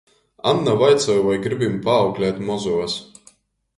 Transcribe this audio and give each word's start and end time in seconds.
Anna 0.51 0.71
vaicoj, 0.83 1.17
voi 1.29 1.37
gribim 1.45 1.77
paauklēt 1.89 2.43
mozuos. 2.49 2.97